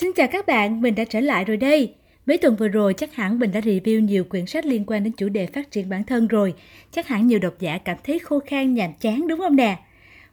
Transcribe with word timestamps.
Xin 0.00 0.12
chào 0.12 0.28
các 0.32 0.46
bạn, 0.46 0.82
mình 0.82 0.94
đã 0.94 1.04
trở 1.04 1.20
lại 1.20 1.44
rồi 1.44 1.56
đây. 1.56 1.94
Mấy 2.26 2.38
tuần 2.38 2.56
vừa 2.56 2.68
rồi 2.68 2.94
chắc 2.94 3.14
hẳn 3.14 3.38
mình 3.38 3.52
đã 3.52 3.60
review 3.60 4.00
nhiều 4.00 4.24
quyển 4.24 4.46
sách 4.46 4.66
liên 4.66 4.84
quan 4.86 5.04
đến 5.04 5.12
chủ 5.12 5.28
đề 5.28 5.46
phát 5.46 5.70
triển 5.70 5.88
bản 5.88 6.04
thân 6.04 6.26
rồi. 6.26 6.54
Chắc 6.92 7.08
hẳn 7.08 7.26
nhiều 7.26 7.38
độc 7.38 7.54
giả 7.58 7.78
cảm 7.78 7.96
thấy 8.04 8.18
khô 8.18 8.40
khan 8.46 8.74
nhàm 8.74 8.92
chán 9.00 9.28
đúng 9.28 9.38
không 9.38 9.56
nè? 9.56 9.78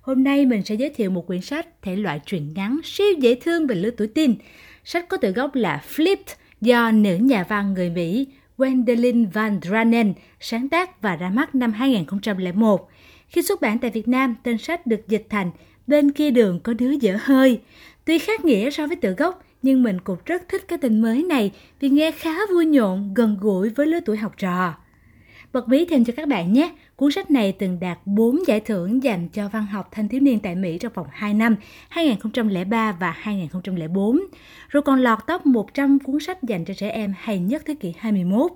Hôm 0.01 0.23
nay 0.23 0.45
mình 0.45 0.63
sẽ 0.63 0.75
giới 0.75 0.89
thiệu 0.89 1.09
một 1.09 1.27
quyển 1.27 1.41
sách 1.41 1.81
thể 1.81 1.95
loại 1.95 2.19
truyện 2.25 2.53
ngắn 2.55 2.79
siêu 2.83 3.07
dễ 3.19 3.35
thương 3.35 3.67
về 3.67 3.75
lứa 3.75 3.89
tuổi 3.97 4.07
teen. 4.07 4.35
Sách 4.83 5.09
có 5.09 5.17
tựa 5.17 5.31
gốc 5.31 5.55
là 5.55 5.83
Flipped 5.95 6.35
do 6.61 6.91
nữ 6.91 7.15
nhà 7.15 7.45
văn 7.49 7.73
người 7.73 7.89
Mỹ 7.89 8.27
Wendelin 8.57 9.25
Van 9.33 9.59
Dranen 9.61 10.13
sáng 10.39 10.69
tác 10.69 11.01
và 11.01 11.15
ra 11.15 11.29
mắt 11.29 11.55
năm 11.55 11.73
2001. 11.73 12.89
Khi 13.27 13.41
xuất 13.41 13.61
bản 13.61 13.79
tại 13.79 13.91
Việt 13.91 14.07
Nam, 14.07 14.35
tên 14.43 14.57
sách 14.57 14.87
được 14.87 15.07
dịch 15.07 15.27
thành 15.29 15.51
Bên 15.87 16.11
kia 16.11 16.31
đường 16.31 16.59
có 16.59 16.73
đứa 16.73 16.91
dở 16.91 17.17
hơi. 17.21 17.61
Tuy 18.05 18.19
khác 18.19 18.45
nghĩa 18.45 18.69
so 18.69 18.87
với 18.87 18.95
tựa 18.95 19.13
gốc, 19.17 19.44
nhưng 19.65 19.83
mình 19.83 20.01
cũng 20.01 20.17
rất 20.25 20.49
thích 20.49 20.67
cái 20.67 20.79
tên 20.81 21.01
mới 21.01 21.23
này 21.23 21.51
vì 21.79 21.89
nghe 21.89 22.11
khá 22.11 22.35
vui 22.49 22.65
nhộn, 22.65 23.13
gần 23.13 23.37
gũi 23.41 23.69
với 23.69 23.87
lứa 23.87 23.99
tuổi 24.05 24.17
học 24.17 24.33
trò. 24.37 24.73
Bật 25.53 25.67
mí 25.67 25.85
thêm 25.85 26.05
cho 26.05 26.13
các 26.17 26.27
bạn 26.27 26.53
nhé, 26.53 26.71
cuốn 26.95 27.11
sách 27.11 27.31
này 27.31 27.51
từng 27.51 27.79
đạt 27.79 27.99
4 28.05 28.47
giải 28.47 28.59
thưởng 28.59 29.03
dành 29.03 29.29
cho 29.29 29.49
văn 29.49 29.65
học 29.65 29.87
thanh 29.91 30.07
thiếu 30.07 30.19
niên 30.19 30.39
tại 30.39 30.55
Mỹ 30.55 30.77
trong 30.77 30.93
vòng 30.93 31.07
2 31.11 31.33
năm, 31.33 31.55
2003 31.89 32.91
và 32.91 33.11
2004, 33.11 34.19
rồi 34.69 34.83
còn 34.83 34.99
lọt 34.99 35.19
top 35.27 35.45
100 35.45 35.99
cuốn 35.99 36.19
sách 36.19 36.43
dành 36.43 36.65
cho 36.65 36.73
trẻ 36.73 36.89
em 36.89 37.13
hay 37.17 37.39
nhất 37.39 37.63
thế 37.65 37.75
kỷ 37.75 37.93
21. 37.97 38.51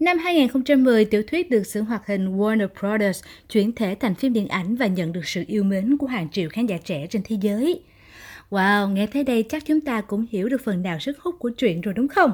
Năm 0.00 0.18
2010, 0.18 1.04
tiểu 1.04 1.22
thuyết 1.26 1.50
được 1.50 1.66
xưởng 1.66 1.84
hoạt 1.84 2.06
hình 2.06 2.38
Warner 2.38 2.68
Brothers 2.80 3.22
chuyển 3.52 3.72
thể 3.72 3.94
thành 3.94 4.14
phim 4.14 4.32
điện 4.32 4.48
ảnh 4.48 4.76
và 4.76 4.86
nhận 4.86 5.12
được 5.12 5.26
sự 5.26 5.44
yêu 5.46 5.62
mến 5.62 5.96
của 5.96 6.06
hàng 6.06 6.28
triệu 6.30 6.48
khán 6.48 6.66
giả 6.66 6.76
trẻ 6.84 7.06
trên 7.10 7.22
thế 7.24 7.36
giới. 7.40 7.82
Wow, 8.50 8.92
nghe 8.92 9.06
thấy 9.06 9.24
đây 9.24 9.42
chắc 9.42 9.64
chúng 9.66 9.80
ta 9.80 10.00
cũng 10.00 10.26
hiểu 10.30 10.48
được 10.48 10.60
phần 10.64 10.82
nào 10.82 10.98
sức 10.98 11.18
hút 11.18 11.34
của 11.38 11.50
truyện 11.50 11.80
rồi 11.80 11.94
đúng 11.94 12.08
không? 12.08 12.32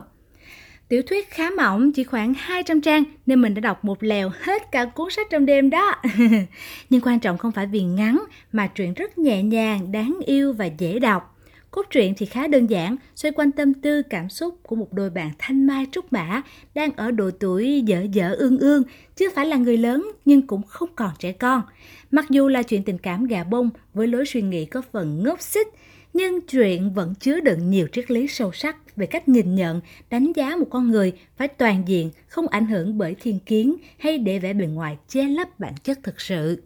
Tiểu 0.88 1.02
thuyết 1.02 1.30
khá 1.30 1.50
mỏng, 1.50 1.92
chỉ 1.92 2.04
khoảng 2.04 2.34
200 2.34 2.80
trang 2.80 3.04
nên 3.26 3.42
mình 3.42 3.54
đã 3.54 3.60
đọc 3.60 3.84
một 3.84 4.02
lèo 4.02 4.30
hết 4.40 4.72
cả 4.72 4.84
cuốn 4.84 5.10
sách 5.10 5.26
trong 5.30 5.46
đêm 5.46 5.70
đó. 5.70 5.94
Nhưng 6.90 7.00
quan 7.00 7.20
trọng 7.20 7.38
không 7.38 7.52
phải 7.52 7.66
vì 7.66 7.82
ngắn 7.82 8.24
mà 8.52 8.66
truyện 8.66 8.94
rất 8.94 9.18
nhẹ 9.18 9.42
nhàng, 9.42 9.92
đáng 9.92 10.18
yêu 10.26 10.52
và 10.52 10.66
dễ 10.66 10.98
đọc. 10.98 11.36
Cốt 11.70 11.86
truyện 11.90 12.14
thì 12.16 12.26
khá 12.26 12.46
đơn 12.46 12.66
giản, 12.66 12.96
xoay 13.14 13.32
quanh 13.32 13.52
tâm 13.52 13.74
tư 13.74 14.02
cảm 14.02 14.28
xúc 14.28 14.60
của 14.62 14.76
một 14.76 14.92
đôi 14.92 15.10
bạn 15.10 15.30
thanh 15.38 15.66
mai 15.66 15.86
trúc 15.92 16.12
mã 16.12 16.42
đang 16.74 16.90
ở 16.96 17.10
độ 17.10 17.30
tuổi 17.40 17.82
dở 17.86 18.06
dở 18.12 18.34
ương 18.38 18.58
ương, 18.58 18.82
chưa 19.16 19.30
phải 19.34 19.46
là 19.46 19.56
người 19.56 19.76
lớn 19.76 20.10
nhưng 20.24 20.46
cũng 20.46 20.62
không 20.62 20.88
còn 20.96 21.10
trẻ 21.18 21.32
con. 21.32 21.62
Mặc 22.10 22.24
dù 22.30 22.48
là 22.48 22.62
chuyện 22.62 22.82
tình 22.82 22.98
cảm 22.98 23.24
gà 23.24 23.44
bông 23.44 23.70
với 23.94 24.06
lối 24.06 24.26
suy 24.26 24.42
nghĩ 24.42 24.64
có 24.64 24.82
phần 24.92 25.22
ngốc 25.22 25.40
xích, 25.40 25.68
nhưng 26.16 26.40
chuyện 26.40 26.92
vẫn 26.94 27.14
chứa 27.20 27.40
đựng 27.40 27.70
nhiều 27.70 27.88
triết 27.92 28.10
lý 28.10 28.28
sâu 28.28 28.52
sắc 28.52 28.96
về 28.96 29.06
cách 29.06 29.28
nhìn 29.28 29.54
nhận, 29.54 29.80
đánh 30.10 30.32
giá 30.36 30.56
một 30.56 30.66
con 30.70 30.90
người 30.90 31.12
phải 31.36 31.48
toàn 31.48 31.82
diện, 31.86 32.10
không 32.28 32.48
ảnh 32.48 32.66
hưởng 32.66 32.98
bởi 32.98 33.14
thiên 33.20 33.38
kiến 33.38 33.76
hay 33.98 34.18
để 34.18 34.38
vẻ 34.38 34.52
bề 34.52 34.66
ngoài 34.66 34.96
che 35.08 35.24
lấp 35.28 35.60
bản 35.60 35.74
chất 35.82 35.98
thực 36.02 36.20
sự. 36.20 36.62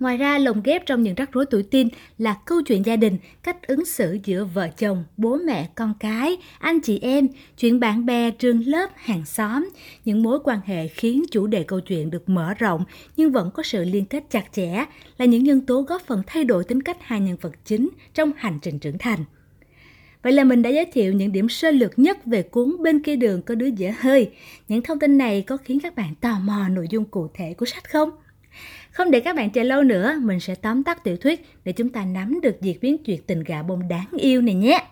Ngoài 0.00 0.16
ra, 0.16 0.38
lồng 0.38 0.62
ghép 0.62 0.86
trong 0.86 1.02
những 1.02 1.14
rắc 1.14 1.32
rối 1.32 1.46
tuổi 1.46 1.62
teen 1.62 1.88
là 2.18 2.34
câu 2.44 2.62
chuyện 2.62 2.86
gia 2.86 2.96
đình, 2.96 3.18
cách 3.42 3.66
ứng 3.66 3.84
xử 3.84 4.18
giữa 4.24 4.44
vợ 4.44 4.68
chồng, 4.78 5.04
bố 5.16 5.36
mẹ, 5.46 5.68
con 5.74 5.94
cái, 6.00 6.36
anh 6.58 6.80
chị 6.80 6.98
em, 7.02 7.28
chuyện 7.58 7.80
bạn 7.80 8.06
bè, 8.06 8.30
trường 8.30 8.66
lớp, 8.66 8.90
hàng 8.96 9.24
xóm. 9.24 9.68
Những 10.04 10.22
mối 10.22 10.38
quan 10.44 10.60
hệ 10.64 10.88
khiến 10.88 11.24
chủ 11.30 11.46
đề 11.46 11.62
câu 11.62 11.80
chuyện 11.80 12.10
được 12.10 12.28
mở 12.28 12.54
rộng 12.54 12.84
nhưng 13.16 13.32
vẫn 13.32 13.50
có 13.54 13.62
sự 13.62 13.84
liên 13.84 14.04
kết 14.04 14.24
chặt 14.30 14.44
chẽ 14.52 14.84
là 15.18 15.24
những 15.24 15.44
nhân 15.44 15.60
tố 15.60 15.82
góp 15.82 16.02
phần 16.06 16.22
thay 16.26 16.44
đổi 16.44 16.64
tính 16.64 16.82
cách 16.82 16.96
hai 17.00 17.20
nhân 17.20 17.36
vật 17.40 17.52
chính 17.64 17.88
trong 18.14 18.32
hành 18.36 18.58
trình 18.62 18.78
trưởng 18.78 18.98
thành. 18.98 19.24
Vậy 20.22 20.32
là 20.32 20.44
mình 20.44 20.62
đã 20.62 20.70
giới 20.70 20.84
thiệu 20.84 21.12
những 21.12 21.32
điểm 21.32 21.48
sơ 21.48 21.70
lược 21.70 21.98
nhất 21.98 22.24
về 22.24 22.42
cuốn 22.42 22.76
Bên 22.82 23.02
kia 23.02 23.16
đường 23.16 23.42
có 23.42 23.54
đứa 23.54 23.66
dễ 23.66 23.94
hơi. 23.98 24.30
Những 24.68 24.82
thông 24.82 24.98
tin 24.98 25.18
này 25.18 25.42
có 25.42 25.56
khiến 25.56 25.80
các 25.80 25.94
bạn 25.94 26.14
tò 26.20 26.38
mò 26.38 26.68
nội 26.68 26.86
dung 26.90 27.04
cụ 27.04 27.28
thể 27.34 27.54
của 27.54 27.66
sách 27.66 27.90
không? 27.90 28.10
Không 28.98 29.10
để 29.10 29.20
các 29.20 29.36
bạn 29.36 29.50
chờ 29.50 29.62
lâu 29.62 29.82
nữa, 29.82 30.18
mình 30.22 30.40
sẽ 30.40 30.54
tóm 30.54 30.82
tắt 30.82 31.04
tiểu 31.04 31.16
thuyết 31.16 31.46
để 31.64 31.72
chúng 31.72 31.88
ta 31.88 32.04
nắm 32.04 32.40
được 32.42 32.60
diễn 32.60 32.78
biến 32.80 32.98
chuyện 32.98 33.20
tình 33.26 33.44
gà 33.44 33.62
bông 33.62 33.88
đáng 33.88 34.06
yêu 34.18 34.42
này 34.42 34.54
nhé. 34.54 34.84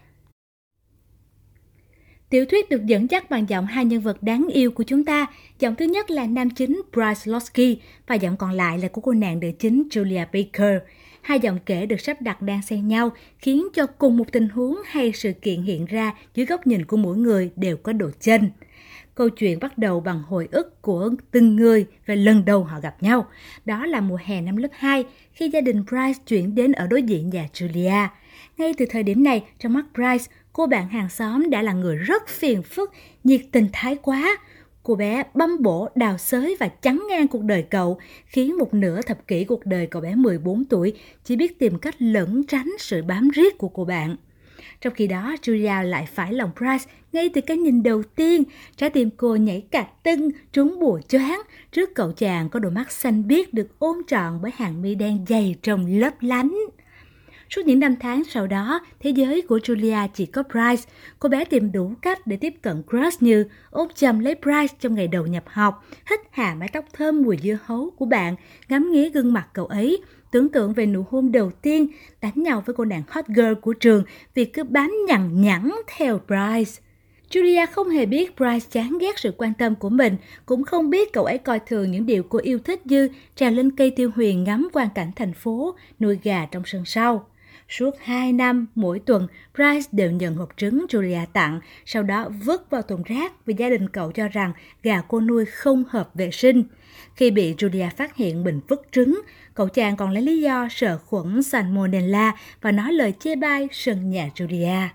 Tiểu 2.31 2.45
thuyết 2.45 2.71
được 2.71 2.87
dẫn 2.87 3.11
dắt 3.11 3.31
bằng 3.31 3.49
giọng 3.49 3.67
hai 3.67 3.85
nhân 3.85 4.01
vật 4.01 4.23
đáng 4.23 4.47
yêu 4.53 4.71
của 4.71 4.83
chúng 4.83 5.05
ta. 5.05 5.27
Giọng 5.59 5.75
thứ 5.77 5.85
nhất 5.85 6.11
là 6.11 6.27
nam 6.27 6.51
chính 6.51 6.83
Bryce 6.93 7.21
Losky 7.25 7.79
và 8.07 8.15
giọng 8.15 8.37
còn 8.37 8.51
lại 8.51 8.79
là 8.79 8.89
của 8.89 9.01
cô 9.01 9.13
nàng 9.13 9.41
nữ 9.41 9.51
chính 9.59 9.89
Julia 9.91 10.27
Baker. 10.33 10.83
Hai 11.23 11.41
giọng 11.41 11.59
kể 11.67 11.87
được 11.87 12.01
sắp 12.01 12.23
đặt 12.23 12.43
đang 12.43 12.63
xen 12.63 12.89
nhau, 12.89 13.11
khiến 13.39 13.67
cho 13.75 13.87
cùng 13.87 14.17
một 14.17 14.33
tình 14.33 14.49
huống 14.49 14.79
hay 14.87 15.13
sự 15.13 15.33
kiện 15.33 15.63
hiện 15.63 15.87
ra 15.87 16.15
dưới 16.35 16.47
góc 16.47 16.67
nhìn 16.67 16.85
của 16.85 16.97
mỗi 16.97 17.17
người 17.17 17.51
đều 17.57 17.77
có 17.77 17.93
độ 17.93 18.11
chênh. 18.21 18.43
Câu 19.17 19.29
chuyện 19.29 19.59
bắt 19.61 19.79
đầu 19.79 20.01
bằng 20.01 20.23
hồi 20.23 20.49
ức 20.51 20.83
của 20.83 21.11
từng 21.31 21.57
người 21.57 21.87
về 22.07 22.17
lần 22.17 22.45
đầu 22.45 22.65
họ 22.65 22.81
gặp 22.81 23.03
nhau. 23.03 23.27
Đó 23.65 23.87
là 23.87 24.01
mùa 24.01 24.19
hè 24.25 24.41
năm 24.41 24.57
lớp 24.57 24.69
2, 24.73 25.05
khi 25.33 25.49
gia 25.49 25.61
đình 25.61 25.85
Bryce 25.91 26.23
chuyển 26.27 26.55
đến 26.55 26.73
ở 26.73 26.87
đối 26.87 27.03
diện 27.03 27.31
nhà 27.31 27.49
Julia. 27.53 28.09
Ngay 28.59 28.75
từ 28.79 28.87
thời 28.91 29.03
điểm 29.03 29.25
này, 29.25 29.45
trong 29.59 29.73
mắt 29.73 29.85
Bryce, 29.95 30.25
cô 30.53 30.67
bạn 30.67 30.89
hàng 30.89 31.09
xóm 31.09 31.51
đã 31.51 31.63
là 31.63 31.73
người 31.73 31.97
rất 31.97 32.29
phiền 32.29 32.63
phức, 32.63 32.93
nhiệt 33.25 33.41
tình 33.53 33.69
thái 33.73 33.97
quá. 34.03 34.39
Cô 34.83 34.95
bé 34.95 35.23
băm 35.35 35.63
bổ, 35.63 35.89
đào 35.95 36.19
xới 36.19 36.57
và 36.61 36.69
chắn 36.69 37.03
ngang 37.09 37.29
cuộc 37.29 37.43
đời 37.43 37.63
cậu, 37.63 37.99
khiến 38.27 38.59
một 38.59 38.75
nửa 38.75 39.03
thập 39.03 39.27
kỷ 39.27 39.45
cuộc 39.45 39.67
đời 39.67 39.87
cậu 39.87 40.03
bé 40.03 40.15
14 40.15 40.65
tuổi 40.65 40.93
chỉ 41.25 41.37
biết 41.37 41.59
tìm 41.59 41.79
cách 41.79 41.95
lẩn 41.99 42.45
tránh 42.49 42.71
sự 42.79 43.03
bám 43.03 43.29
riết 43.29 43.59
của 43.59 43.69
cô 43.69 43.85
bạn. 43.85 44.17
Trong 44.81 44.95
khi 44.95 45.07
đó, 45.07 45.35
Julia 45.43 45.83
lại 45.83 46.07
phải 46.15 46.33
lòng 46.33 46.51
Price 46.57 46.85
ngay 47.13 47.29
từ 47.29 47.41
cái 47.41 47.57
nhìn 47.57 47.83
đầu 47.83 48.03
tiên. 48.03 48.43
Trái 48.77 48.91
tim 48.91 49.11
cô 49.17 49.37
nhảy 49.37 49.61
cạch 49.71 50.03
tưng, 50.03 50.31
trúng 50.53 50.81
bùa 50.81 51.01
choáng 51.09 51.43
trước 51.73 51.95
cậu 51.95 52.13
chàng 52.13 52.49
có 52.49 52.61
đôi 52.61 52.73
mắt 52.73 52.93
xanh 52.93 53.29
biếc 53.29 53.55
được 53.55 53.79
ôm 53.79 54.03
trọn 54.07 54.39
bởi 54.43 54.51
hàng 54.57 54.83
mi 54.83 54.95
đen 54.95 55.25
dày 55.29 55.55
trong 55.63 55.87
lấp 55.87 56.15
lánh. 56.21 56.55
Suốt 57.51 57.63
những 57.67 57.81
năm 57.81 57.97
tháng 58.01 58.25
sau 58.25 58.47
đó, 58.47 58.81
thế 59.01 59.11
giới 59.11 59.43
của 59.43 59.59
Julia 59.59 60.09
chỉ 60.15 60.27
có 60.27 60.43
Price 60.43 60.83
Cô 61.19 61.29
bé 61.29 61.45
tìm 61.45 61.73
đủ 61.73 61.93
cách 62.03 62.27
để 62.27 62.37
tiếp 62.37 62.55
cận 62.63 62.83
crush 62.91 63.23
như 63.23 63.45
ôm 63.71 63.89
chầm 63.95 64.19
lấy 64.19 64.35
Price 64.35 64.75
trong 64.81 64.95
ngày 64.95 65.09
đầu 65.09 65.27
nhập 65.27 65.45
học, 65.47 65.87
hít 66.11 66.21
hà 66.31 66.55
mái 66.55 66.69
tóc 66.73 66.85
thơm 66.93 67.23
mùi 67.23 67.39
dưa 67.43 67.59
hấu 67.65 67.91
của 67.97 68.05
bạn, 68.05 68.35
ngắm 68.69 68.93
nghía 68.93 69.09
gương 69.09 69.33
mặt 69.33 69.49
cậu 69.53 69.67
ấy, 69.67 70.03
tưởng 70.31 70.49
tượng 70.49 70.73
về 70.73 70.87
nụ 70.87 71.05
hôn 71.11 71.33
đầu 71.33 71.51
tiên, 71.63 71.87
đánh 72.21 72.33
nhau 72.37 72.63
với 72.67 72.75
cô 72.75 72.85
nàng 72.85 73.03
hot 73.09 73.27
girl 73.27 73.55
của 73.63 73.73
trường 73.73 74.05
vì 74.35 74.45
cứ 74.45 74.65
bám 74.65 74.93
nhằn 75.09 75.41
nhẵn 75.41 75.71
theo 75.97 76.21
Bryce. 76.27 76.83
Julia 77.31 77.67
không 77.73 77.89
hề 77.89 78.07
biết 78.07 78.37
Bryce 78.37 78.67
chán 78.71 78.99
ghét 79.01 79.19
sự 79.19 79.33
quan 79.37 79.53
tâm 79.59 79.75
của 79.75 79.89
mình, 79.89 80.17
cũng 80.47 80.65
không 80.65 80.91
biết 80.91 81.13
cậu 81.13 81.25
ấy 81.25 81.39
coi 81.39 81.61
thường 81.61 81.91
những 81.91 82.07
điều 82.07 82.23
cô 82.23 82.39
yêu 82.39 82.59
thích 82.59 82.87
như 82.87 83.09
trèo 83.37 83.51
lên 83.51 83.77
cây 83.77 83.91
tiêu 83.91 84.11
huyền 84.15 84.45
ngắm 84.45 84.69
quang 84.73 84.89
cảnh 84.95 85.11
thành 85.17 85.33
phố, 85.33 85.75
nuôi 86.01 86.19
gà 86.23 86.47
trong 86.47 86.63
sân 86.67 86.85
sau. 86.85 87.27
Suốt 87.69 87.91
2 88.01 88.33
năm, 88.33 88.67
mỗi 88.75 88.99
tuần, 88.99 89.27
Bryce 89.55 89.89
đều 89.93 90.11
nhận 90.11 90.35
hộp 90.35 90.57
trứng 90.57 90.87
Julia 90.89 91.27
tặng, 91.33 91.61
sau 91.85 92.03
đó 92.03 92.29
vứt 92.45 92.71
vào 92.71 92.83
thùng 92.83 93.03
rác 93.03 93.47
vì 93.47 93.55
gia 93.59 93.69
đình 93.69 93.89
cậu 93.89 94.13
cho 94.13 94.29
rằng 94.29 94.53
gà 94.83 95.01
cô 95.09 95.21
nuôi 95.21 95.45
không 95.45 95.85
hợp 95.89 96.11
vệ 96.15 96.31
sinh. 96.31 96.65
Khi 97.15 97.31
bị 97.31 97.55
Julia 97.55 97.91
phát 97.91 98.17
hiện 98.17 98.45
mình 98.45 98.61
vứt 98.69 98.83
trứng, 98.93 99.21
cậu 99.55 99.69
chàng 99.69 99.97
còn 99.97 100.11
lấy 100.11 100.23
lý 100.23 100.41
do 100.41 100.69
sợ 100.71 100.99
khuẩn 100.99 101.43
Salmonella 101.43 102.33
và 102.61 102.73
nói 102.73 102.93
lời 102.93 103.13
chê 103.21 103.37
bai 103.37 103.69
sân 103.73 104.11
nhà 104.11 104.31
Julia. 104.35 104.89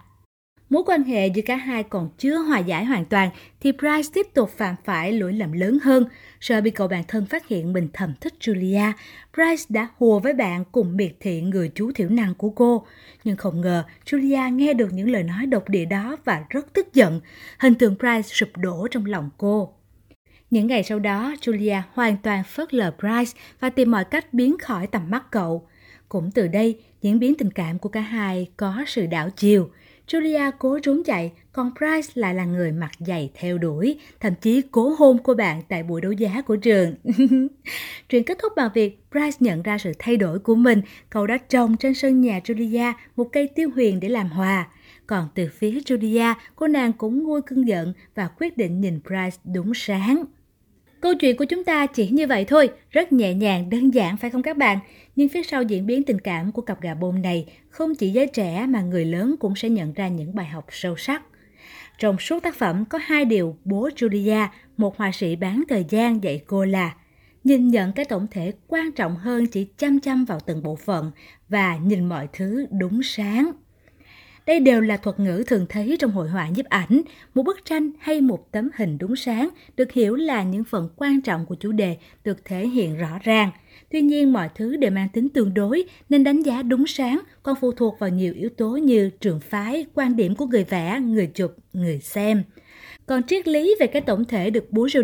Mối 0.71 0.83
quan 0.85 1.03
hệ 1.03 1.27
giữa 1.27 1.41
cả 1.45 1.55
hai 1.55 1.83
còn 1.83 2.09
chưa 2.17 2.37
hòa 2.37 2.59
giải 2.59 2.85
hoàn 2.85 3.05
toàn 3.05 3.29
thì 3.59 3.71
Bryce 3.71 4.09
tiếp 4.13 4.27
tục 4.33 4.49
phạm 4.49 4.75
phải 4.85 5.13
lỗi 5.13 5.33
lầm 5.33 5.51
lớn 5.51 5.79
hơn. 5.83 6.05
Sợ 6.39 6.61
bị 6.61 6.71
cậu 6.71 6.87
bạn 6.87 7.03
thân 7.07 7.25
phát 7.25 7.47
hiện 7.47 7.73
mình 7.73 7.87
thầm 7.93 8.13
thích 8.21 8.33
Julia, 8.39 8.91
Bryce 9.33 9.63
đã 9.69 9.87
hùa 9.97 10.19
với 10.19 10.33
bạn 10.33 10.63
cùng 10.71 10.97
miệt 10.97 11.11
thị 11.19 11.41
người 11.41 11.71
chú 11.75 11.91
thiểu 11.91 12.09
năng 12.09 12.35
của 12.35 12.49
cô. 12.49 12.85
Nhưng 13.23 13.37
không 13.37 13.61
ngờ 13.61 13.83
Julia 14.05 14.55
nghe 14.55 14.73
được 14.73 14.93
những 14.93 15.11
lời 15.11 15.23
nói 15.23 15.45
độc 15.45 15.69
địa 15.69 15.85
đó 15.85 16.17
và 16.25 16.43
rất 16.49 16.73
tức 16.73 16.93
giận. 16.93 17.21
Hình 17.59 17.75
tượng 17.75 17.95
Bryce 17.99 18.21
sụp 18.21 18.49
đổ 18.57 18.87
trong 18.91 19.05
lòng 19.05 19.29
cô. 19.37 19.73
Những 20.49 20.67
ngày 20.67 20.83
sau 20.83 20.99
đó, 20.99 21.33
Julia 21.41 21.81
hoàn 21.93 22.17
toàn 22.17 22.43
phớt 22.43 22.73
lờ 22.73 22.91
Bryce 22.99 23.39
và 23.59 23.69
tìm 23.69 23.91
mọi 23.91 24.05
cách 24.05 24.33
biến 24.33 24.57
khỏi 24.57 24.87
tầm 24.87 25.09
mắt 25.09 25.31
cậu. 25.31 25.67
Cũng 26.09 26.31
từ 26.31 26.47
đây, 26.47 26.79
diễn 27.01 27.19
biến 27.19 27.35
tình 27.35 27.51
cảm 27.51 27.79
của 27.79 27.89
cả 27.89 28.01
hai 28.01 28.49
có 28.57 28.83
sự 28.87 29.05
đảo 29.05 29.29
chiều. 29.29 29.69
Julia 30.11 30.51
cố 30.59 30.79
trốn 30.79 31.03
chạy, 31.05 31.31
còn 31.51 31.71
Price 31.77 32.11
lại 32.15 32.35
là 32.35 32.45
người 32.45 32.71
mặc 32.71 32.91
giày 32.99 33.31
theo 33.33 33.57
đuổi, 33.57 33.99
thậm 34.19 34.33
chí 34.41 34.61
cố 34.71 34.95
hôn 34.99 35.17
cô 35.23 35.33
bạn 35.33 35.61
tại 35.67 35.83
buổi 35.83 36.01
đấu 36.01 36.11
giá 36.11 36.41
của 36.41 36.55
trường. 36.55 36.95
Truyện 38.09 38.23
kết 38.23 38.37
thúc 38.41 38.53
bằng 38.55 38.69
việc 38.73 39.03
Price 39.11 39.37
nhận 39.39 39.61
ra 39.61 39.77
sự 39.77 39.91
thay 39.99 40.17
đổi 40.17 40.39
của 40.39 40.55
mình, 40.55 40.81
cậu 41.09 41.27
đã 41.27 41.37
trồng 41.37 41.77
trên 41.77 41.93
sân 41.93 42.21
nhà 42.21 42.39
Julia 42.43 42.93
một 43.15 43.29
cây 43.31 43.49
tiêu 43.55 43.69
huyền 43.75 43.99
để 43.99 44.09
làm 44.09 44.29
hòa. 44.29 44.67
Còn 45.07 45.27
từ 45.35 45.47
phía 45.53 45.71
Julia, 45.71 46.35
cô 46.55 46.67
nàng 46.67 46.93
cũng 46.93 47.23
nguôi 47.23 47.41
cơn 47.41 47.67
giận 47.67 47.93
và 48.15 48.29
quyết 48.39 48.57
định 48.57 48.81
nhìn 48.81 48.99
Price 49.07 49.37
đúng 49.53 49.73
sáng. 49.75 50.23
Câu 51.01 51.15
chuyện 51.15 51.37
của 51.37 51.45
chúng 51.45 51.63
ta 51.63 51.85
chỉ 51.85 52.09
như 52.09 52.27
vậy 52.27 52.45
thôi, 52.45 52.69
rất 52.89 53.13
nhẹ 53.13 53.33
nhàng, 53.33 53.69
đơn 53.69 53.93
giản 53.93 54.17
phải 54.17 54.29
không 54.29 54.43
các 54.43 54.57
bạn? 54.57 54.79
Nhưng 55.15 55.29
phía 55.29 55.43
sau 55.43 55.63
diễn 55.63 55.85
biến 55.85 56.03
tình 56.03 56.19
cảm 56.19 56.51
của 56.51 56.61
cặp 56.61 56.81
gà 56.81 56.93
bông 56.93 57.21
này, 57.21 57.45
không 57.69 57.95
chỉ 57.95 58.09
giới 58.09 58.27
trẻ 58.27 58.65
mà 58.69 58.81
người 58.81 59.05
lớn 59.05 59.35
cũng 59.39 59.55
sẽ 59.55 59.69
nhận 59.69 59.93
ra 59.93 60.07
những 60.07 60.35
bài 60.35 60.45
học 60.45 60.65
sâu 60.69 60.95
sắc. 60.97 61.21
Trong 61.99 62.17
suốt 62.19 62.43
tác 62.43 62.55
phẩm 62.55 62.85
có 62.85 62.99
hai 63.01 63.25
điều 63.25 63.57
bố 63.65 63.89
Julia, 63.95 64.47
một 64.77 64.97
họa 64.97 65.11
sĩ 65.11 65.35
bán 65.35 65.63
thời 65.69 65.85
gian 65.89 66.23
dạy 66.23 66.41
cô 66.47 66.65
là 66.65 66.95
nhìn 67.43 67.67
nhận 67.67 67.93
cái 67.93 68.05
tổng 68.05 68.27
thể 68.31 68.53
quan 68.67 68.91
trọng 68.91 69.15
hơn 69.15 69.45
chỉ 69.47 69.67
chăm 69.77 69.99
chăm 69.99 70.25
vào 70.25 70.39
từng 70.39 70.63
bộ 70.63 70.75
phận 70.75 71.11
và 71.49 71.77
nhìn 71.77 72.09
mọi 72.09 72.27
thứ 72.33 72.65
đúng 72.71 73.03
sáng. 73.03 73.51
Đây 74.51 74.59
đều 74.59 74.81
là 74.81 74.97
thuật 74.97 75.19
ngữ 75.19 75.43
thường 75.47 75.65
thấy 75.69 75.97
trong 75.99 76.11
hội 76.11 76.29
họa 76.29 76.49
nhiếp 76.49 76.65
ảnh. 76.65 77.01
Một 77.33 77.43
bức 77.43 77.65
tranh 77.65 77.91
hay 77.99 78.21
một 78.21 78.51
tấm 78.51 78.69
hình 78.75 78.97
đúng 78.97 79.15
sáng 79.15 79.49
được 79.77 79.91
hiểu 79.91 80.15
là 80.15 80.43
những 80.43 80.63
phần 80.63 80.89
quan 80.95 81.21
trọng 81.21 81.45
của 81.45 81.55
chủ 81.55 81.71
đề 81.71 81.97
được 82.23 82.45
thể 82.45 82.67
hiện 82.67 82.97
rõ 82.97 83.19
ràng. 83.23 83.51
Tuy 83.91 84.01
nhiên 84.01 84.33
mọi 84.33 84.49
thứ 84.55 84.77
đều 84.77 84.91
mang 84.91 85.09
tính 85.09 85.29
tương 85.29 85.53
đối 85.53 85.83
nên 86.09 86.23
đánh 86.23 86.41
giá 86.41 86.63
đúng 86.63 86.87
sáng 86.87 87.19
còn 87.43 87.55
phụ 87.61 87.71
thuộc 87.71 87.99
vào 87.99 88.09
nhiều 88.09 88.33
yếu 88.33 88.49
tố 88.49 88.69
như 88.69 89.09
trường 89.09 89.39
phái, 89.39 89.85
quan 89.93 90.15
điểm 90.15 90.35
của 90.35 90.45
người 90.45 90.63
vẽ, 90.63 90.99
người 90.99 91.27
chụp, 91.33 91.55
người 91.73 91.99
xem. 91.99 92.43
Còn 93.05 93.23
triết 93.23 93.47
lý 93.47 93.75
về 93.79 93.87
cái 93.87 94.01
tổng 94.01 94.25
thể 94.25 94.49
được 94.49 94.71
Bourdieu 94.71 95.03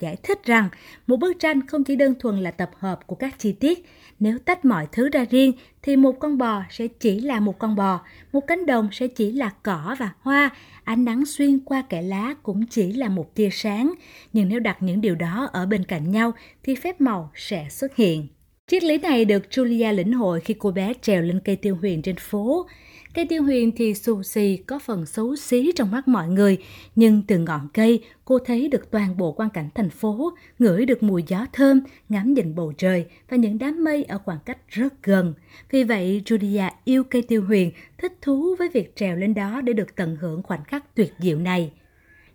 giải 0.00 0.16
thích 0.22 0.44
rằng 0.44 0.68
một 1.06 1.16
bức 1.16 1.40
tranh 1.40 1.66
không 1.66 1.84
chỉ 1.84 1.96
đơn 1.96 2.14
thuần 2.20 2.38
là 2.38 2.50
tập 2.50 2.70
hợp 2.78 3.06
của 3.06 3.14
các 3.14 3.38
chi 3.38 3.52
tiết. 3.52 3.86
Nếu 4.20 4.38
tách 4.38 4.64
mọi 4.64 4.86
thứ 4.92 5.08
ra 5.08 5.24
riêng 5.30 5.52
thì 5.82 5.96
một 5.96 6.12
con 6.12 6.38
bò 6.38 6.62
sẽ 6.70 6.86
chỉ 6.86 7.20
là 7.20 7.40
một 7.40 7.58
con 7.58 7.76
bò, 7.76 8.00
một 8.32 8.46
cánh 8.46 8.66
đồng 8.66 8.88
sẽ 8.92 9.06
chỉ 9.06 9.32
là 9.32 9.50
cỏ 9.62 9.96
và 9.98 10.12
hoa, 10.20 10.50
ánh 10.84 11.04
nắng 11.04 11.26
xuyên 11.26 11.58
qua 11.58 11.82
kẽ 11.82 12.02
lá 12.02 12.34
cũng 12.42 12.66
chỉ 12.66 12.92
là 12.92 13.08
một 13.08 13.34
tia 13.34 13.48
sáng. 13.52 13.94
Nhưng 14.32 14.48
nếu 14.48 14.60
đặt 14.60 14.82
những 14.82 15.00
điều 15.00 15.14
đó 15.14 15.48
ở 15.52 15.66
bên 15.66 15.84
cạnh 15.84 16.10
nhau 16.10 16.32
thì 16.62 16.74
phép 16.74 17.00
màu 17.00 17.30
sẽ 17.34 17.66
xuất 17.70 17.96
hiện. 17.96 18.26
Triết 18.66 18.84
lý 18.84 18.98
này 18.98 19.24
được 19.24 19.42
Julia 19.50 19.94
lĩnh 19.94 20.12
hội 20.12 20.40
khi 20.40 20.54
cô 20.58 20.70
bé 20.70 20.92
trèo 21.02 21.22
lên 21.22 21.40
cây 21.44 21.56
tiêu 21.56 21.76
huyền 21.80 22.02
trên 22.02 22.16
phố. 22.16 22.66
Cây 23.14 23.26
tiêu 23.26 23.42
huyền 23.42 23.72
thì 23.76 23.94
xù 23.94 24.22
xì, 24.22 24.56
có 24.56 24.78
phần 24.78 25.06
xấu 25.06 25.36
xí 25.36 25.72
trong 25.76 25.90
mắt 25.90 26.08
mọi 26.08 26.28
người, 26.28 26.58
nhưng 26.96 27.22
từ 27.22 27.38
ngọn 27.38 27.68
cây 27.74 28.02
cô 28.24 28.38
thấy 28.38 28.68
được 28.68 28.90
toàn 28.90 29.16
bộ 29.16 29.32
quang 29.32 29.50
cảnh 29.50 29.68
thành 29.74 29.90
phố, 29.90 30.32
ngửi 30.58 30.86
được 30.86 31.02
mùi 31.02 31.24
gió 31.26 31.46
thơm, 31.52 31.80
ngắm 32.08 32.34
nhìn 32.34 32.54
bầu 32.54 32.72
trời 32.78 33.06
và 33.30 33.36
những 33.36 33.58
đám 33.58 33.84
mây 33.84 34.04
ở 34.04 34.18
khoảng 34.24 34.38
cách 34.44 34.58
rất 34.68 35.02
gần. 35.02 35.34
Vì 35.70 35.84
vậy, 35.84 36.22
Julia 36.24 36.70
yêu 36.84 37.04
cây 37.04 37.22
tiêu 37.22 37.42
huyền, 37.42 37.72
thích 37.98 38.12
thú 38.22 38.54
với 38.58 38.68
việc 38.68 38.96
trèo 38.96 39.16
lên 39.16 39.34
đó 39.34 39.60
để 39.60 39.72
được 39.72 39.96
tận 39.96 40.16
hưởng 40.16 40.42
khoảnh 40.42 40.64
khắc 40.64 40.94
tuyệt 40.94 41.12
diệu 41.18 41.38
này. 41.38 41.72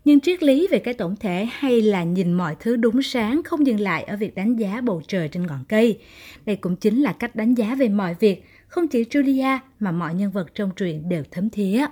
Nhưng 0.05 0.19
triết 0.19 0.43
lý 0.43 0.67
về 0.71 0.79
cái 0.79 0.93
tổng 0.93 1.15
thể 1.19 1.47
hay 1.51 1.81
là 1.81 2.03
nhìn 2.03 2.33
mọi 2.33 2.55
thứ 2.59 2.75
đúng 2.75 3.01
sáng 3.01 3.41
không 3.43 3.67
dừng 3.67 3.79
lại 3.79 4.03
ở 4.03 4.17
việc 4.17 4.35
đánh 4.35 4.55
giá 4.55 4.81
bầu 4.81 5.01
trời 5.07 5.27
trên 5.27 5.47
ngọn 5.47 5.63
cây. 5.69 5.99
Đây 6.45 6.55
cũng 6.55 6.75
chính 6.75 7.01
là 7.01 7.13
cách 7.13 7.35
đánh 7.35 7.53
giá 7.53 7.75
về 7.75 7.89
mọi 7.89 8.15
việc, 8.19 8.43
không 8.73 8.87
chỉ 8.87 9.03
Julia 9.03 9.57
mà 9.79 9.91
mọi 9.91 10.13
nhân 10.13 10.31
vật 10.31 10.55
trong 10.55 10.71
truyện 10.75 11.09
đều 11.09 11.23
thấm 11.31 11.49
thía. 11.49 11.85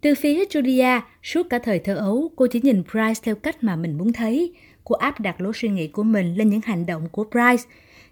Từ 0.00 0.14
phía 0.14 0.44
Julia, 0.44 1.00
suốt 1.22 1.46
cả 1.50 1.58
thời 1.58 1.78
thơ 1.78 1.94
ấu, 1.94 2.30
cô 2.36 2.46
chỉ 2.46 2.60
nhìn 2.62 2.82
Bryce 2.92 3.20
theo 3.22 3.34
cách 3.34 3.64
mà 3.64 3.76
mình 3.76 3.98
muốn 3.98 4.12
thấy. 4.12 4.52
Cô 4.84 4.94
áp 4.94 5.20
đặt 5.20 5.40
lối 5.40 5.52
suy 5.54 5.68
nghĩ 5.68 5.88
của 5.88 6.02
mình 6.02 6.34
lên 6.34 6.50
những 6.50 6.60
hành 6.64 6.86
động 6.86 7.08
của 7.12 7.24
Bryce. 7.24 7.62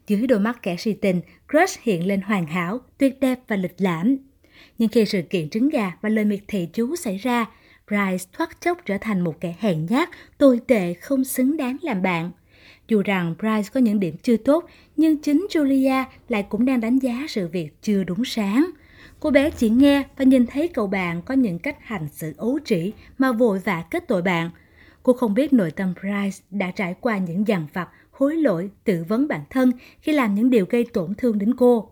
Dưới 0.06 0.26
đôi 0.26 0.40
mắt 0.40 0.62
kẻ 0.62 0.76
si 0.76 0.92
tình, 0.92 1.20
Crush 1.50 1.82
hiện 1.82 2.06
lên 2.06 2.20
hoàn 2.20 2.46
hảo, 2.46 2.80
tuyệt 2.98 3.20
đẹp 3.20 3.38
và 3.48 3.56
lịch 3.56 3.74
lãm. 3.78 4.16
Nhưng 4.78 4.88
khi 4.88 5.04
sự 5.04 5.22
kiện 5.22 5.50
trứng 5.50 5.68
gà 5.68 5.92
và 6.00 6.08
lời 6.08 6.24
miệt 6.24 6.40
thị 6.48 6.68
chú 6.72 6.96
xảy 6.96 7.16
ra, 7.16 7.46
Bryce 7.88 8.24
thoát 8.32 8.60
chốc 8.60 8.78
trở 8.86 8.98
thành 9.00 9.20
một 9.20 9.40
kẻ 9.40 9.54
hèn 9.58 9.86
nhát, 9.86 10.08
tồi 10.38 10.60
tệ 10.66 10.94
không 10.94 11.24
xứng 11.24 11.56
đáng 11.56 11.76
làm 11.82 12.02
bạn. 12.02 12.30
Dù 12.88 13.02
rằng 13.04 13.34
Bryce 13.38 13.68
có 13.74 13.80
những 13.80 14.00
điểm 14.00 14.16
chưa 14.22 14.36
tốt, 14.36 14.64
nhưng 14.96 15.16
chính 15.16 15.46
Julia 15.50 16.04
lại 16.28 16.42
cũng 16.42 16.64
đang 16.64 16.80
đánh 16.80 16.98
giá 16.98 17.26
sự 17.28 17.48
việc 17.48 17.82
chưa 17.82 18.04
đúng 18.04 18.24
sáng. 18.24 18.70
Cô 19.20 19.30
bé 19.30 19.50
chỉ 19.50 19.70
nghe 19.70 20.02
và 20.16 20.24
nhìn 20.24 20.46
thấy 20.46 20.68
cậu 20.68 20.86
bạn 20.86 21.22
có 21.22 21.34
những 21.34 21.58
cách 21.58 21.76
hành 21.80 22.08
xử 22.12 22.34
ấu 22.36 22.58
trĩ 22.64 22.92
mà 23.18 23.32
vội 23.32 23.58
vã 23.58 23.84
kết 23.90 24.08
tội 24.08 24.22
bạn. 24.22 24.50
Cô 25.02 25.12
không 25.12 25.34
biết 25.34 25.52
nội 25.52 25.70
tâm 25.70 25.94
Bryce 26.00 26.44
đã 26.50 26.70
trải 26.70 26.94
qua 27.00 27.18
những 27.18 27.48
dằn 27.48 27.66
vặt, 27.72 27.88
hối 28.10 28.36
lỗi, 28.36 28.70
tự 28.84 29.04
vấn 29.08 29.28
bản 29.28 29.40
thân 29.50 29.72
khi 30.00 30.12
làm 30.12 30.34
những 30.34 30.50
điều 30.50 30.66
gây 30.70 30.84
tổn 30.92 31.14
thương 31.14 31.38
đến 31.38 31.54
cô. 31.56 31.90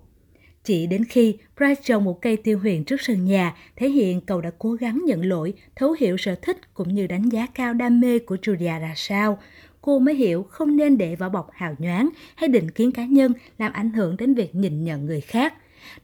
Chỉ 0.65 0.87
đến 0.87 1.05
khi 1.05 1.37
Bryce 1.57 1.81
trồng 1.85 2.05
một 2.05 2.23
cây 2.23 2.37
tiêu 2.37 2.59
huyền 2.59 2.85
trước 2.85 3.01
sân 3.01 3.25
nhà, 3.25 3.55
thể 3.77 3.89
hiện 3.89 4.21
cậu 4.21 4.41
đã 4.41 4.51
cố 4.59 4.73
gắng 4.73 5.03
nhận 5.07 5.25
lỗi, 5.25 5.55
thấu 5.77 5.97
hiểu 5.99 6.17
sở 6.17 6.35
thích 6.35 6.75
cũng 6.75 6.95
như 6.95 7.07
đánh 7.07 7.29
giá 7.29 7.47
cao 7.55 7.75
đam 7.75 8.01
mê 8.01 8.19
của 8.19 8.37
Julia 8.43 8.81
ra 8.81 8.93
sao, 8.97 9.39
cô 9.85 9.99
mới 9.99 10.15
hiểu 10.15 10.43
không 10.43 10.77
nên 10.77 10.99
để 10.99 11.17
vỏ 11.17 11.29
bọc 11.29 11.51
hào 11.53 11.75
nhoáng 11.79 12.09
hay 12.35 12.49
định 12.49 12.71
kiến 12.71 12.93
cá 12.93 13.05
nhân 13.05 13.33
làm 13.59 13.73
ảnh 13.73 13.91
hưởng 13.91 14.17
đến 14.17 14.35
việc 14.35 14.55
nhìn 14.55 14.85
nhận 14.85 15.07
người 15.07 15.21
khác. 15.21 15.55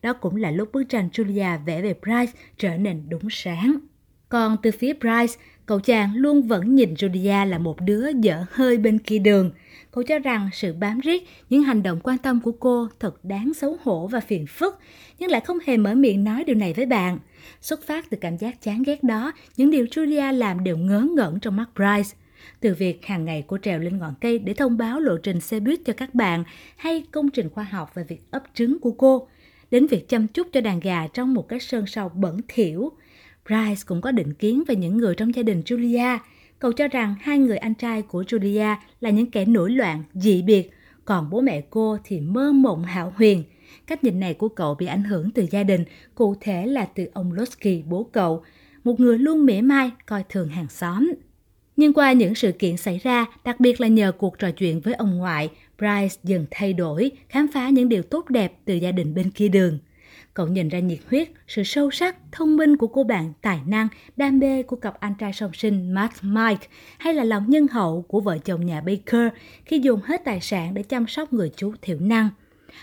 Đó 0.03 0.13
cũng 0.13 0.37
là 0.37 0.51
lúc 0.51 0.73
bức 0.73 0.85
tranh 0.89 1.09
Julia 1.13 1.65
vẽ 1.65 1.83
về 1.83 1.95
Bryce 2.03 2.33
trở 2.59 2.77
nên 2.77 3.03
đúng 3.09 3.31
sáng. 3.31 3.77
Còn 4.29 4.57
từ 4.63 4.71
phía 4.71 4.93
Bryce, 4.93 5.35
cậu 5.67 5.81
chàng 5.81 6.17
luôn 6.17 6.43
vẫn 6.43 6.75
nhìn 6.75 6.95
Julia 6.95 7.49
là 7.49 7.59
một 7.59 7.81
đứa 7.81 8.09
dở 8.21 8.45
hơi 8.51 8.79
bên 8.79 8.99
kia 8.99 9.19
đường. 9.19 9.51
Cậu 9.91 10.05
cho 10.05 10.19
rằng 10.19 10.51
sự 10.53 10.73
bám 10.73 11.01
riết, 11.01 11.29
những 11.51 11.63
hành 11.63 11.83
động 11.83 12.01
quan 12.03 12.19
tâm 12.19 12.41
của 12.41 12.53
cô 12.53 12.89
thật 13.01 13.25
đáng 13.25 13.55
xấu 13.55 13.77
hổ 13.83 14.07
và 14.07 14.21
phiền 14.21 14.47
phức, 14.47 14.79
nhưng 15.19 15.31
lại 15.31 15.41
không 15.41 15.59
hề 15.67 15.77
mở 15.77 15.95
miệng 15.95 16.25
nói 16.25 16.45
điều 16.45 16.57
này 16.57 16.73
với 16.73 16.87
bạn. 16.87 17.19
Xuất 17.61 17.87
phát 17.87 18.11
từ 18.11 18.17
cảm 18.21 18.37
giác 18.37 18.63
chán 18.63 18.83
ghét 18.83 19.03
đó, 19.03 19.33
những 19.57 19.71
điều 19.71 19.85
Julia 19.85 20.33
làm 20.33 20.65
đều 20.65 20.77
ngớ 20.77 21.07
ngẩn 21.17 21.41
trong 21.41 21.57
mắt 21.57 21.69
Bryce. 21.77 22.21
Từ 22.61 22.75
việc 22.75 23.07
hàng 23.07 23.25
ngày 23.25 23.45
cô 23.47 23.59
trèo 23.59 23.79
lên 23.79 23.99
ngọn 23.99 24.15
cây 24.21 24.39
để 24.39 24.55
thông 24.55 24.79
báo 24.79 25.01
lộ 25.01 25.17
trình 25.17 25.41
xe 25.41 25.61
buýt 25.61 25.81
cho 25.85 25.93
các 25.93 26.15
bạn 26.15 26.45
hay 26.77 27.05
công 27.11 27.31
trình 27.31 27.49
khoa 27.51 27.65
học 27.65 27.95
về 27.95 28.05
việc 28.05 28.21
ấp 28.31 28.43
trứng 28.55 28.81
của 28.81 28.91
cô, 28.91 29.29
đến 29.71 29.87
việc 29.87 30.09
chăm 30.09 30.27
chút 30.27 30.47
cho 30.53 30.61
đàn 30.61 30.81
gà 30.81 31.07
trong 31.07 31.35
một 31.35 31.49
cái 31.49 31.61
sơn 31.61 31.87
sau 31.87 32.09
bẩn 32.09 32.41
thỉu. 32.49 32.93
Bryce 33.47 33.83
cũng 33.87 34.01
có 34.01 34.13
định 34.13 34.35
kiến 34.35 34.63
về 34.67 34.77
những 34.77 34.97
người 34.97 35.15
trong 35.15 35.35
gia 35.35 35.43
đình 35.43 35.63
Julia. 35.67 36.19
Cậu 36.59 36.73
cho 36.73 36.89
rằng 36.89 37.15
hai 37.21 37.39
người 37.39 37.57
anh 37.57 37.75
trai 37.75 38.03
của 38.03 38.23
Julia 38.23 38.77
là 39.01 39.11
những 39.11 39.31
kẻ 39.31 39.45
nổi 39.45 39.71
loạn, 39.71 40.03
dị 40.15 40.43
biệt, 40.43 40.71
còn 41.05 41.31
bố 41.31 41.41
mẹ 41.41 41.63
cô 41.71 41.99
thì 42.05 42.21
mơ 42.21 42.53
mộng 42.53 42.85
hảo 42.85 43.13
huyền. 43.17 43.45
Cách 43.87 44.05
nhìn 44.05 44.21
này 44.21 44.35
của 44.35 44.49
cậu 44.49 44.75
bị 44.75 44.87
ảnh 44.87 45.05
hưởng 45.05 45.31
từ 45.31 45.47
gia 45.51 45.63
đình, 45.63 45.85
cụ 46.15 46.35
thể 46.41 46.67
là 46.67 46.85
từ 46.95 47.09
ông 47.13 47.33
Losky, 47.33 47.83
bố 47.83 48.05
cậu, 48.13 48.43
một 48.85 49.01
người 49.01 49.19
luôn 49.19 49.47
mỉa 49.47 49.61
mai, 49.61 49.91
coi 50.07 50.25
thường 50.29 50.49
hàng 50.49 50.69
xóm. 50.69 51.13
Nhưng 51.81 51.93
qua 51.93 52.13
những 52.13 52.35
sự 52.35 52.53
kiện 52.53 52.77
xảy 52.77 52.99
ra, 52.99 53.27
đặc 53.45 53.61
biệt 53.61 53.81
là 53.81 53.89
nhờ 53.89 54.13
cuộc 54.13 54.39
trò 54.39 54.51
chuyện 54.51 54.81
với 54.81 54.95
ông 54.95 55.19
ngoại, 55.19 55.51
Bryce 55.79 56.21
dần 56.25 56.47
thay 56.51 56.73
đổi, 56.73 57.11
khám 57.29 57.47
phá 57.55 57.69
những 57.69 57.89
điều 57.89 58.03
tốt 58.03 58.31
đẹp 58.31 58.53
từ 58.65 58.75
gia 58.75 58.93
đình 58.93 59.15
bên 59.15 59.31
kia 59.31 59.49
đường. 59.49 59.79
Cậu 60.35 60.47
nhìn 60.47 60.69
ra 60.69 60.79
nhiệt 60.79 60.99
huyết, 61.11 61.29
sự 61.49 61.63
sâu 61.63 61.91
sắc, 61.91 62.17
thông 62.33 62.57
minh 62.57 62.77
của 62.77 62.87
cô 62.87 63.05
bạn 63.05 63.33
tài 63.43 63.61
năng, 63.67 63.89
đam 64.17 64.39
mê 64.39 64.63
của 64.63 64.77
cặp 64.77 65.01
anh 65.01 65.15
trai 65.19 65.33
song 65.33 65.51
sinh 65.55 65.95
Matt 65.95 66.15
Mike 66.23 66.67
hay 66.99 67.15
là 67.15 67.25
lòng 67.25 67.51
nhân 67.51 67.67
hậu 67.69 68.03
của 68.09 68.21
vợ 68.21 68.39
chồng 68.39 68.67
nhà 68.67 68.81
Baker 68.81 69.29
khi 69.65 69.79
dùng 69.79 70.01
hết 70.05 70.25
tài 70.25 70.41
sản 70.41 70.75
để 70.75 70.83
chăm 70.83 71.07
sóc 71.07 71.33
người 71.33 71.51
chú 71.57 71.73
thiểu 71.83 71.99
năng. 72.01 72.29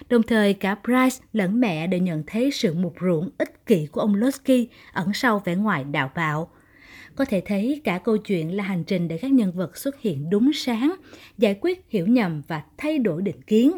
Đồng 0.09 0.23
thời 0.23 0.53
cả 0.53 0.75
Bryce 0.83 1.25
lẫn 1.33 1.59
mẹ 1.59 1.87
đều 1.87 1.99
nhận 1.99 2.23
thấy 2.27 2.51
sự 2.51 2.73
mục 2.73 2.95
ruộng 3.01 3.29
ích 3.37 3.65
kỷ 3.65 3.85
của 3.85 4.01
ông 4.01 4.15
Lusky 4.15 4.67
ẩn 4.93 5.13
sau 5.13 5.41
vẻ 5.45 5.55
ngoài 5.55 5.83
đạo 5.83 6.11
bạo. 6.15 6.49
Có 7.17 7.25
thể 7.25 7.41
thấy 7.45 7.81
cả 7.83 7.97
câu 7.97 8.17
chuyện 8.17 8.57
là 8.57 8.63
hành 8.63 8.83
trình 8.83 9.07
để 9.07 9.17
các 9.17 9.31
nhân 9.31 9.51
vật 9.51 9.77
xuất 9.77 10.01
hiện 10.01 10.29
đúng 10.29 10.53
sáng, 10.53 10.95
giải 11.37 11.57
quyết 11.61 11.85
hiểu 11.89 12.07
nhầm 12.07 12.41
và 12.47 12.63
thay 12.77 12.99
đổi 12.99 13.21
định 13.21 13.41
kiến. 13.41 13.71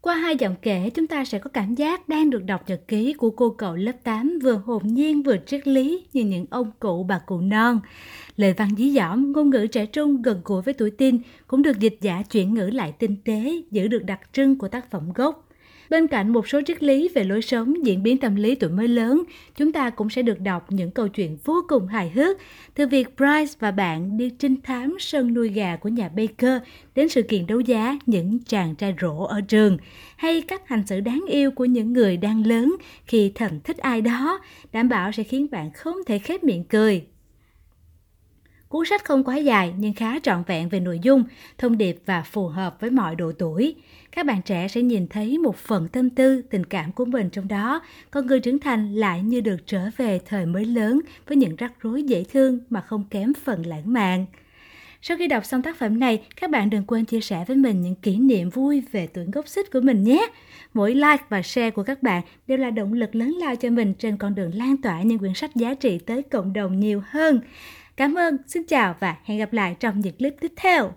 Qua 0.00 0.14
hai 0.14 0.36
dòng 0.36 0.54
kể, 0.62 0.90
chúng 0.94 1.06
ta 1.06 1.24
sẽ 1.24 1.38
có 1.38 1.50
cảm 1.52 1.74
giác 1.74 2.08
đang 2.08 2.30
được 2.30 2.44
đọc 2.44 2.68
nhật 2.68 2.88
ký 2.88 3.12
của 3.12 3.30
cô 3.30 3.50
cậu 3.50 3.76
lớp 3.76 3.92
8 4.04 4.38
vừa 4.42 4.62
hồn 4.64 4.82
nhiên 4.86 5.22
vừa 5.22 5.36
triết 5.46 5.68
lý 5.68 6.06
như 6.12 6.24
những 6.24 6.46
ông 6.50 6.70
cụ 6.80 7.04
bà 7.04 7.18
cụ 7.18 7.40
non. 7.40 7.80
Lời 8.36 8.54
văn 8.56 8.68
dí 8.76 8.90
dỏm, 8.90 9.32
ngôn 9.32 9.50
ngữ 9.50 9.66
trẻ 9.66 9.86
trung 9.86 10.22
gần 10.22 10.40
gũi 10.44 10.62
với 10.62 10.74
tuổi 10.74 10.90
tin 10.90 11.18
cũng 11.46 11.62
được 11.62 11.78
dịch 11.78 11.98
giả 12.00 12.22
chuyển 12.22 12.54
ngữ 12.54 12.66
lại 12.66 12.92
tinh 12.98 13.16
tế, 13.24 13.62
giữ 13.70 13.88
được 13.88 14.04
đặc 14.04 14.20
trưng 14.32 14.58
của 14.58 14.68
tác 14.68 14.90
phẩm 14.90 15.12
gốc. 15.12 15.48
Bên 15.92 16.06
cạnh 16.06 16.32
một 16.32 16.48
số 16.48 16.60
triết 16.66 16.82
lý 16.82 17.08
về 17.14 17.24
lối 17.24 17.42
sống, 17.42 17.86
diễn 17.86 18.02
biến 18.02 18.18
tâm 18.18 18.36
lý 18.36 18.54
tuổi 18.54 18.70
mới 18.70 18.88
lớn, 18.88 19.22
chúng 19.56 19.72
ta 19.72 19.90
cũng 19.90 20.10
sẽ 20.10 20.22
được 20.22 20.40
đọc 20.40 20.72
những 20.72 20.90
câu 20.90 21.08
chuyện 21.08 21.38
vô 21.44 21.64
cùng 21.68 21.86
hài 21.86 22.10
hước, 22.10 22.36
từ 22.74 22.86
việc 22.86 23.16
Bryce 23.16 23.52
và 23.58 23.70
bạn 23.70 24.18
đi 24.18 24.30
trinh 24.38 24.56
thám 24.62 24.96
sân 24.98 25.34
nuôi 25.34 25.48
gà 25.48 25.76
của 25.76 25.88
nhà 25.88 26.08
Baker 26.08 26.62
đến 26.94 27.08
sự 27.08 27.22
kiện 27.22 27.46
đấu 27.46 27.60
giá 27.60 27.98
những 28.06 28.38
chàng 28.46 28.74
trai 28.74 28.94
rỗ 29.00 29.24
ở 29.24 29.40
trường, 29.40 29.78
hay 30.16 30.42
cách 30.42 30.68
hành 30.68 30.86
xử 30.86 31.00
đáng 31.00 31.24
yêu 31.28 31.50
của 31.50 31.64
những 31.64 31.92
người 31.92 32.16
đang 32.16 32.46
lớn 32.46 32.76
khi 33.06 33.32
thầm 33.34 33.60
thích 33.60 33.78
ai 33.78 34.00
đó, 34.00 34.40
đảm 34.72 34.88
bảo 34.88 35.12
sẽ 35.12 35.22
khiến 35.22 35.46
bạn 35.50 35.70
không 35.72 35.96
thể 36.06 36.18
khép 36.18 36.44
miệng 36.44 36.64
cười. 36.64 37.04
Cuốn 38.72 38.86
sách 38.86 39.04
không 39.04 39.24
quá 39.24 39.36
dài 39.36 39.74
nhưng 39.78 39.94
khá 39.94 40.18
trọn 40.18 40.42
vẹn 40.46 40.68
về 40.68 40.80
nội 40.80 40.98
dung, 41.02 41.24
thông 41.58 41.78
điệp 41.78 41.98
và 42.06 42.22
phù 42.22 42.48
hợp 42.48 42.80
với 42.80 42.90
mọi 42.90 43.16
độ 43.16 43.32
tuổi. 43.38 43.74
Các 44.12 44.26
bạn 44.26 44.42
trẻ 44.42 44.68
sẽ 44.68 44.82
nhìn 44.82 45.06
thấy 45.08 45.38
một 45.38 45.56
phần 45.56 45.88
tâm 45.88 46.10
tư, 46.10 46.42
tình 46.42 46.66
cảm 46.66 46.92
của 46.92 47.04
mình 47.04 47.30
trong 47.30 47.48
đó. 47.48 47.82
Con 48.10 48.26
người 48.26 48.40
trưởng 48.40 48.58
thành 48.58 48.94
lại 48.94 49.22
như 49.22 49.40
được 49.40 49.56
trở 49.66 49.80
về 49.96 50.20
thời 50.26 50.46
mới 50.46 50.64
lớn 50.64 51.00
với 51.26 51.36
những 51.36 51.56
rắc 51.56 51.72
rối 51.80 52.02
dễ 52.02 52.24
thương 52.32 52.58
mà 52.70 52.80
không 52.80 53.04
kém 53.10 53.32
phần 53.44 53.66
lãng 53.66 53.92
mạn. 53.92 54.26
Sau 55.02 55.16
khi 55.16 55.26
đọc 55.26 55.44
xong 55.44 55.62
tác 55.62 55.78
phẩm 55.78 55.98
này, 55.98 56.22
các 56.40 56.50
bạn 56.50 56.70
đừng 56.70 56.84
quên 56.86 57.04
chia 57.04 57.20
sẻ 57.20 57.44
với 57.48 57.56
mình 57.56 57.82
những 57.82 57.94
kỷ 57.94 58.16
niệm 58.16 58.50
vui 58.50 58.82
về 58.92 59.06
tuổi 59.06 59.24
gốc 59.32 59.48
xích 59.48 59.72
của 59.72 59.80
mình 59.80 60.04
nhé. 60.04 60.26
Mỗi 60.74 60.94
like 60.94 61.24
và 61.28 61.42
share 61.42 61.70
của 61.70 61.82
các 61.82 62.02
bạn 62.02 62.22
đều 62.46 62.58
là 62.58 62.70
động 62.70 62.92
lực 62.92 63.14
lớn 63.14 63.36
lao 63.40 63.56
cho 63.56 63.70
mình 63.70 63.94
trên 63.94 64.16
con 64.16 64.34
đường 64.34 64.54
lan 64.54 64.76
tỏa 64.76 65.02
những 65.02 65.18
quyển 65.18 65.34
sách 65.34 65.54
giá 65.54 65.74
trị 65.74 65.98
tới 65.98 66.22
cộng 66.22 66.52
đồng 66.52 66.80
nhiều 66.80 67.02
hơn. 67.08 67.40
Cảm 67.96 68.14
ơn, 68.14 68.36
xin 68.46 68.62
chào 68.66 68.94
và 69.00 69.16
hẹn 69.24 69.38
gặp 69.38 69.52
lại 69.52 69.76
trong 69.80 70.00
những 70.00 70.16
clip 70.16 70.34
tiếp 70.40 70.52
theo. 70.56 70.92